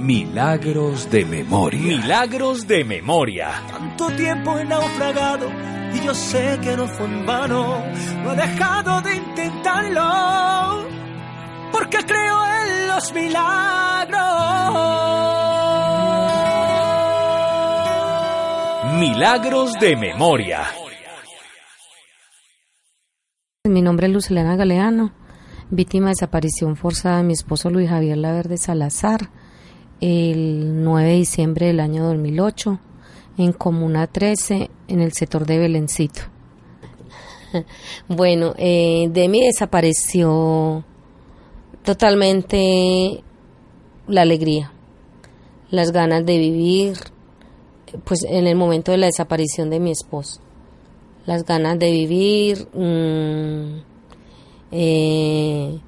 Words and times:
Milagros 0.00 1.10
de 1.10 1.26
memoria. 1.26 1.78
Milagros 1.78 2.66
de 2.66 2.84
memoria. 2.84 3.50
Tanto 3.70 4.08
tiempo 4.16 4.58
he 4.58 4.64
naufragado 4.64 5.46
y 5.92 6.00
yo 6.02 6.14
sé 6.14 6.58
que 6.62 6.74
no 6.74 6.88
fue 6.88 7.04
en 7.04 7.26
vano. 7.26 7.84
No 8.24 8.32
he 8.32 8.36
dejado 8.36 9.02
de 9.02 9.16
intentarlo 9.16 10.88
porque 11.70 11.98
creo 11.98 12.46
en 12.46 12.88
los 12.88 13.12
milagros. 13.12 14.20
Milagros 18.98 19.72
de 19.78 19.96
memoria. 19.96 20.62
Mi 23.64 23.82
nombre 23.82 24.06
es 24.06 24.14
Lucelena 24.14 24.56
Galeano, 24.56 25.12
víctima 25.68 26.06
de 26.06 26.12
desaparición 26.12 26.76
forzada 26.76 27.18
de 27.18 27.24
mi 27.24 27.34
esposo 27.34 27.68
Luis 27.68 27.90
Javier 27.90 28.16
Laverde 28.16 28.56
Salazar 28.56 29.28
el 30.00 30.82
9 30.82 31.08
de 31.08 31.16
diciembre 31.16 31.66
del 31.66 31.80
año 31.80 32.04
2008 32.04 32.78
en 33.38 33.52
Comuna 33.52 34.06
13 34.06 34.70
en 34.88 35.00
el 35.00 35.12
sector 35.12 35.46
de 35.46 35.58
Belencito. 35.58 36.22
Bueno, 38.08 38.54
eh, 38.58 39.08
de 39.10 39.28
mí 39.28 39.44
desapareció 39.44 40.84
totalmente 41.82 43.24
la 44.06 44.22
alegría, 44.22 44.72
las 45.70 45.90
ganas 45.90 46.24
de 46.24 46.38
vivir, 46.38 46.96
pues 48.04 48.22
en 48.22 48.46
el 48.46 48.54
momento 48.54 48.92
de 48.92 48.98
la 48.98 49.06
desaparición 49.06 49.68
de 49.68 49.80
mi 49.80 49.90
esposo, 49.90 50.40
las 51.26 51.44
ganas 51.44 51.76
de 51.78 51.90
vivir, 51.90 52.68
mm, 52.72 53.82
eh, 54.72 55.80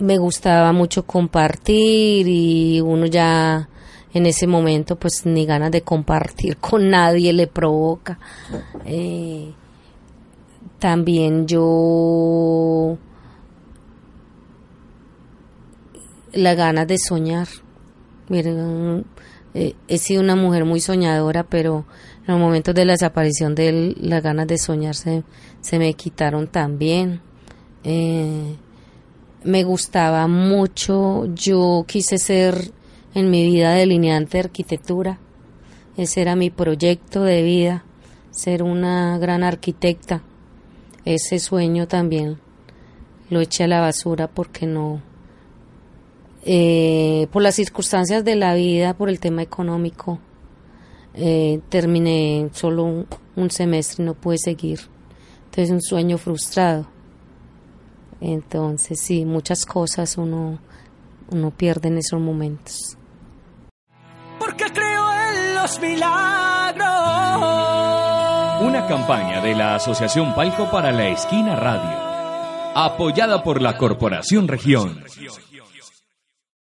me 0.00 0.18
gustaba 0.18 0.72
mucho 0.72 1.04
compartir 1.04 2.26
y 2.28 2.80
uno 2.80 3.06
ya 3.06 3.68
en 4.14 4.26
ese 4.26 4.46
momento 4.46 4.96
pues 4.96 5.26
ni 5.26 5.44
ganas 5.44 5.70
de 5.70 5.82
compartir 5.82 6.56
con 6.60 6.90
nadie 6.90 7.32
le 7.32 7.46
provoca. 7.46 8.18
Eh, 8.84 9.52
también 10.78 11.46
yo 11.46 12.96
la 16.32 16.54
ganas 16.54 16.86
de 16.86 16.98
soñar. 16.98 17.48
Miren, 18.28 19.04
eh, 19.54 19.74
he 19.88 19.98
sido 19.98 20.22
una 20.22 20.36
mujer 20.36 20.64
muy 20.64 20.80
soñadora, 20.80 21.44
pero 21.44 21.86
en 22.20 22.34
los 22.34 22.38
momentos 22.38 22.74
de 22.74 22.84
la 22.84 22.92
desaparición 22.92 23.54
de 23.54 23.68
él, 23.68 23.96
las 24.00 24.22
ganas 24.22 24.46
de 24.46 24.58
soñar 24.58 24.94
se, 24.94 25.24
se 25.60 25.78
me 25.78 25.92
quitaron 25.94 26.46
también. 26.46 27.20
Eh, 27.82 28.56
me 29.44 29.64
gustaba 29.64 30.26
mucho, 30.26 31.26
yo 31.34 31.84
quise 31.86 32.18
ser 32.18 32.72
en 33.14 33.30
mi 33.30 33.44
vida 33.44 33.72
delineante 33.72 34.38
de 34.38 34.44
arquitectura, 34.44 35.18
ese 35.96 36.20
era 36.20 36.36
mi 36.36 36.50
proyecto 36.50 37.22
de 37.22 37.42
vida, 37.42 37.84
ser 38.30 38.62
una 38.62 39.18
gran 39.18 39.44
arquitecta, 39.44 40.22
ese 41.04 41.38
sueño 41.38 41.86
también 41.86 42.38
lo 43.30 43.40
eché 43.40 43.64
a 43.64 43.68
la 43.68 43.80
basura 43.80 44.26
porque 44.28 44.66
no, 44.66 45.02
eh, 46.44 47.28
por 47.30 47.42
las 47.42 47.54
circunstancias 47.54 48.24
de 48.24 48.36
la 48.36 48.54
vida, 48.54 48.94
por 48.94 49.08
el 49.08 49.20
tema 49.20 49.42
económico, 49.42 50.18
eh, 51.14 51.60
terminé 51.68 52.48
solo 52.52 52.84
un, 52.84 53.06
un 53.36 53.50
semestre 53.50 54.02
y 54.02 54.06
no 54.06 54.14
pude 54.14 54.38
seguir, 54.38 54.80
entonces 55.44 55.70
un 55.70 55.82
sueño 55.82 56.18
frustrado 56.18 56.97
entonces, 58.20 59.00
sí, 59.00 59.24
muchas 59.24 59.64
cosas 59.64 60.18
uno, 60.18 60.58
uno 61.30 61.50
pierde 61.50 61.88
en 61.88 61.98
esos 61.98 62.20
momentos. 62.20 62.96
Porque 64.38 64.64
creo 64.72 65.06
en 65.12 65.54
los 65.54 65.80
milagros. 65.80 66.88
Una 68.62 68.86
campaña 68.88 69.40
de 69.40 69.54
la 69.54 69.76
Asociación 69.76 70.34
Palco 70.34 70.70
para 70.70 70.90
la 70.90 71.08
Esquina 71.08 71.54
Radio, 71.54 71.96
apoyada 72.74 73.42
por 73.42 73.62
la 73.62 73.76
Corporación 73.76 74.48
Región. 74.48 75.04